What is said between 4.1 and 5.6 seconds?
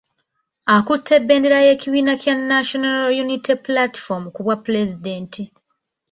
ku bwapulezidenti.